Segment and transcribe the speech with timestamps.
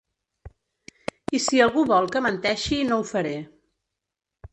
[1.37, 3.35] I si algú vol que menteixi no ho faré.